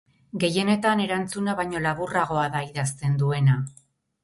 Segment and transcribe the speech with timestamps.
[0.43, 3.61] Gehienetan, erantzuna baino laburragoa da idazten duena.